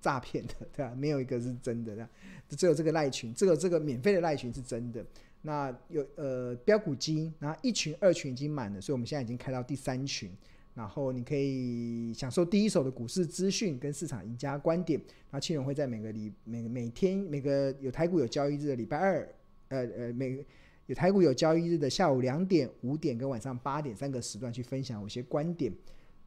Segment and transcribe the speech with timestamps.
[0.00, 0.94] 诈骗的， 对吧？
[0.96, 2.08] 没有一个是真的，的，
[2.50, 5.04] 只有这个赖群，这个这个免费的赖群是真的。
[5.42, 10.30] 那有呃标股基，然后一群、二群已经满了，所以我们现在已经开到第三群。
[10.74, 14.96] 然后你可以享受第一手的股市资讯跟市场赢家观点。
[14.98, 19.28] 然后庆荣会在每个礼每每天每个有台股有交易日的礼拜二，
[19.68, 20.44] 呃呃每
[20.86, 25.72] 有台股有交易日的下午两点、五点跟晚上八点三个时段去分享我些观点。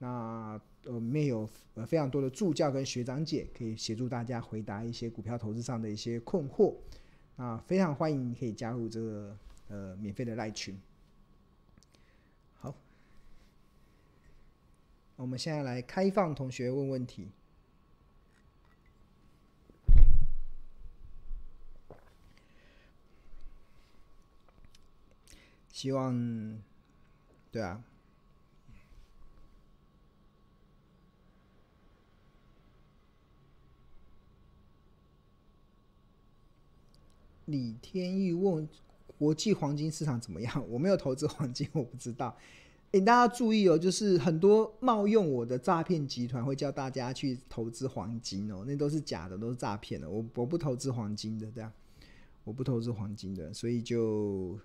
[0.01, 6.75] 那呃里面有呃非常多的助教跟学长姐可以协助大家回答一些股票投资上的一些困惑。
[7.37, 9.37] 啊，非常欢迎你可以加入这个
[9.67, 10.79] 呃免费的赖群。
[12.55, 12.75] 好
[15.15, 17.29] 我们现在来开放同学问问题。
[25.71, 26.61] 希望，
[27.51, 27.83] 对啊。
[37.51, 38.67] 李天玉问
[39.17, 40.63] 国际黄金市场怎么样？
[40.69, 42.35] 我没有投资黄金，我不知道。
[42.91, 50.09] 诶、大家注意哦，就是很多冒用我的诈骗集团会叫大家去投资黄金哦，那都是假的，都是诈骗的。
[50.09, 51.71] 我我不投资黄金的，对啊，
[52.43, 54.59] 我不投资黄金的，所以就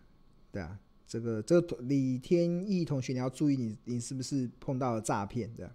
[0.51, 0.77] 对啊，
[1.07, 5.71] 这个这个李天意同学你要注意你，你你是不是碰到了诈骗的？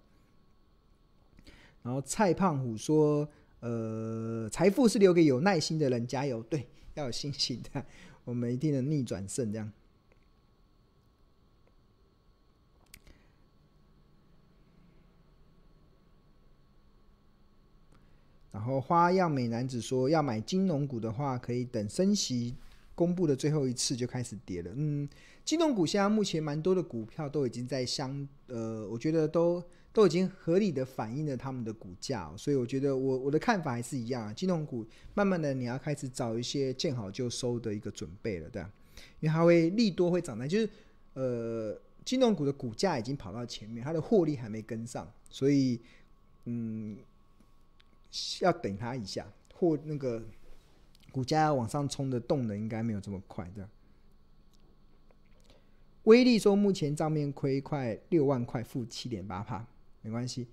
[1.82, 3.26] 然后蔡胖虎说，
[3.60, 7.84] 呃，财富是留给有耐心的人，加油，对，要有信心的，
[8.24, 9.72] 我们一定能逆转胜，这样。
[18.50, 22.54] 然后花样美男子说，要买金融股的话，可以等升息
[22.94, 24.70] 公布的最后一次就开始跌了。
[24.76, 25.08] 嗯，
[25.44, 38.70] 金融股现在目前蛮多的股票都已经在相呃，我觉得都都已经合理的反映了他们的股价，所以我觉得我我的看法还是一样啊，金融股慢慢的你要开始找一些见好就收的一个准备了，对吧？
[39.20, 40.68] 因为它会利多会涨的，就是
[41.14, 45.80] 呃，金融股的股价已经跑到前面，它的获利还没跟上，所以
[46.44, 46.96] 嗯。
[48.42, 50.22] 要等它一下，或那个
[51.10, 53.66] 股价要往上冲的动能应该没有这么快的。
[56.02, 59.66] 威力说目前账面亏快六万块，负七点八帕，
[60.02, 60.46] 没关系，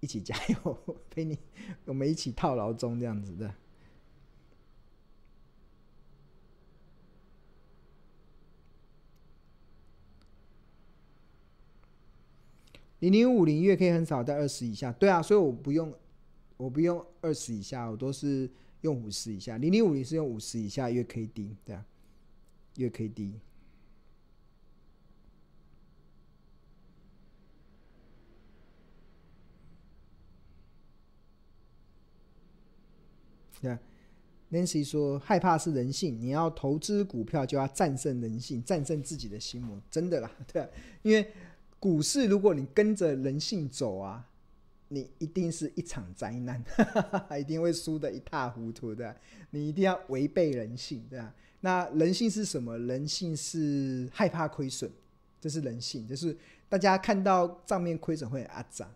[0.00, 0.78] 一起加油，
[1.08, 1.38] 陪你，
[1.86, 3.54] 我们一起套牢中这样子的。
[12.98, 15.92] 零零五零月 K 很少在二十以下，对啊，所以我不用。
[16.58, 18.48] 我不用二十以下，我都是
[18.82, 19.58] 用五十以下。
[19.58, 21.84] 零零五零是用五十以下月 K D，对啊，
[22.76, 23.40] 月 K D。
[33.62, 33.78] 对
[34.50, 40.68] ，Nancy 说害怕是人性，你要投资股票就要战胜人性，战胜自己的心魔，真的啦， 对啊，
[41.00, 41.26] 因为
[41.78, 44.28] 股市如果你跟着人性走啊。
[44.94, 46.62] 你一定是一场灾难，
[47.40, 49.16] 一定会输得一塌糊涂的。
[49.48, 51.34] 你一定要违背人性，对吧？
[51.60, 52.78] 那人性是什么？
[52.78, 54.90] 人性是害怕亏损，
[55.40, 56.06] 这是人性。
[56.06, 56.36] 就是
[56.68, 58.86] 大家看到账面亏损会啊涨，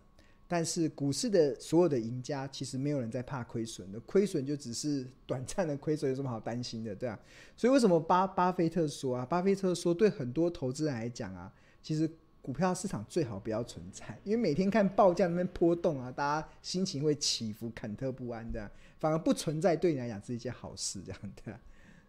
[0.47, 7.19] 但是股市的所有的赢家其实没有人在怕亏损的，亏损就只是短暂的亏损，有什么好担心的，对啊？
[7.55, 9.25] 所以为什么巴巴菲特说啊？
[9.25, 12.09] 巴菲特说，对很多投资人来讲啊，其实。
[12.39, 18.71] 股票市场最好不要存在，因为每天看报价那边波动啊，大家心情会起伏、忐忑不安的。
[18.99, 21.59] 反而不存在对你来讲是一件好事，这样的。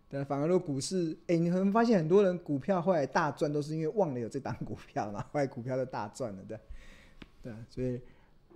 [0.09, 6.57] 对，反而如果股市，哎、欸，你会发现很多人股票后来大赚，都是因为忘了有这档股票然，后后来股票都大赚了，对。
[7.43, 8.01] 对，所以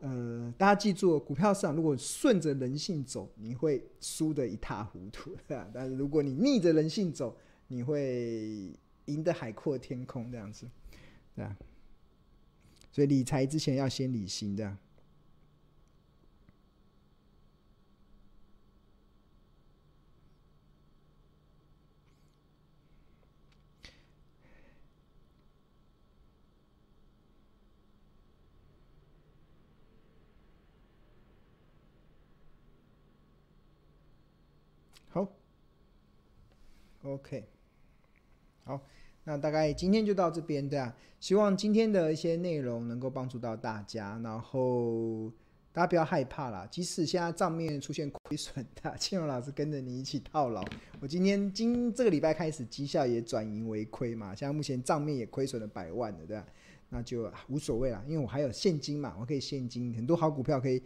[0.05, 7.37] 呃，大家记住，股票市场如果顺着人性走，你会输得一塌糊涂， 但是如果你逆着人性走，
[7.69, 8.73] 你会
[9.05, 10.67] 赢得海阔天空这样子，
[11.37, 11.47] 对。
[12.91, 14.77] 所以理财之前要先理性，这样。
[35.13, 35.29] 好
[37.03, 37.45] ，OK，
[38.65, 38.81] 好。
[39.25, 45.31] 那大概今天就到这边，对啊，希望今天的一些内容能够帮助到大家，然后
[45.71, 50.65] 大家不要害怕啦，即使现在账面出现亏损的，庆荣老师跟着你一起套牢。
[50.99, 56.47] 我今天今这个礼拜开始绩效也转盈为亏嘛，现在目前账面也亏损了百万的，对吧？
[56.89, 60.83] 那就无所谓啦，因为我还有现金嘛，我可以现金很多好股票可以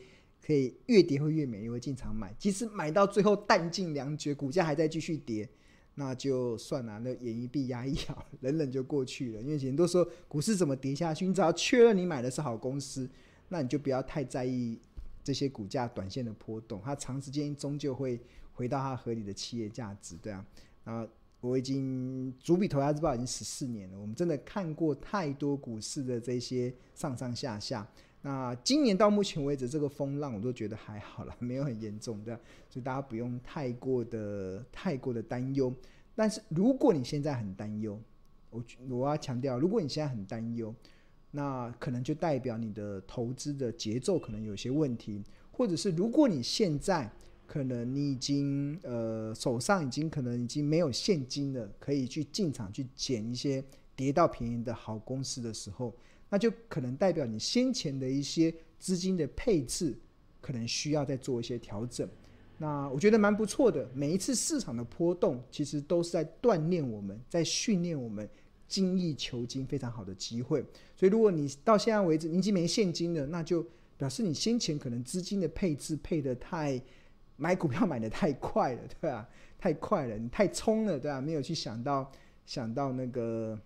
[0.46, 2.32] 可以越跌会越美，你会进场买。
[2.38, 5.48] 即使买到最后弹尽粮绝，股价还在继续跌，
[5.96, 9.42] 那就算了，那眼一闭，压一咬，忍忍就过去了。
[9.42, 13.10] 因为很多时候股市怎么跌下去，你只要确认你买的是好公司，
[13.48, 14.78] 那你就不要太在意
[15.24, 18.20] 这些股价短线的波动，它长时间终究会
[18.52, 20.46] 回到它合理的企业价值，对啊。
[20.84, 21.10] 然后
[21.40, 27.84] 我已经主笔投资日报已经十四年了，我们真的看过太多股市的这些上上下下。
[28.26, 32.34] 那今年到目前为止，这个风浪我都觉得还好了， 没有很严重，对？
[32.68, 35.72] 所以大家不用太过的太过的担忧。
[36.16, 37.96] 但是如果你现在很担忧，
[38.50, 40.74] 我我要强调，如果你现在很担忧，
[41.30, 45.22] 那可能就代表你的投资的节奏可能有些问题，
[45.52, 47.08] 或者是如果你现在
[47.46, 53.62] 可能你已经呃手上已经可能已经没有现金了，可以去进场去捡一些
[53.94, 55.94] 跌到便宜的好公司的时候。
[56.28, 59.96] 那就可能代表你先前的一些资金的配置，
[60.40, 62.08] 可能需要再做一些调整。
[62.58, 63.88] 那我觉得蛮不错的。
[63.94, 68.28] 每一次市场的波动，其实都是在锻炼我们，在训练我们
[68.66, 70.64] 精益求精非常好的机会。
[70.96, 73.64] 所以，如果你到现在为止你已经没现金了，那就
[73.96, 76.80] 表示你先前可能资金的配置配得太
[77.36, 79.28] 买股票买得太快了，对吧？
[79.58, 81.20] 太快了，你太冲了，对吧？
[81.20, 82.10] 没有去想到
[82.46, 83.58] 想到那个。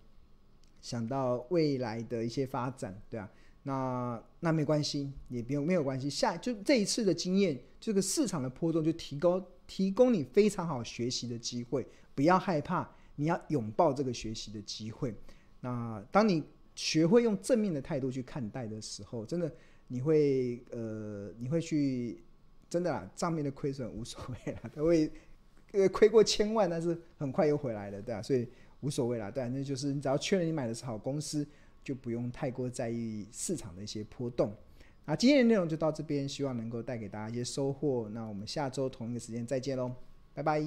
[0.81, 3.31] 想到未来的一些发展，对啊，
[3.65, 6.09] 那那没关系，也不用没有关系。
[6.09, 15.15] 下就这一次的经验，这个市场的波动就提高提供你非常好学习的机会，不要害怕，你要拥抱这个学习的机会。
[15.61, 16.43] 那当你
[16.75, 19.53] 学会用正面的态度去看待的时候，真的
[19.89, 22.23] 你会呃你会去
[22.71, 25.13] 真的啦，账面的亏损无所谓了，他会
[25.73, 28.49] 呃亏过千万，但是很快又回来了，对啊，所以。
[28.81, 31.47] 无所谓啦，对，那就是你只要确认你买的是好公司，
[31.83, 34.55] 就不用太过在意市场的一些波动。
[35.05, 38.09] 那今天的内容就到这边，希望能够带给大家一些收获。
[38.11, 39.93] 那我们下周同一个时间再见喽，
[40.35, 40.61] 拜拜。